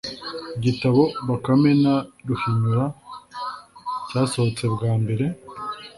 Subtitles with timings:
[0.57, 1.95] igitabo bakame na
[2.27, 2.85] ruhinyura
[4.09, 5.25] cyasohotse bwa mbere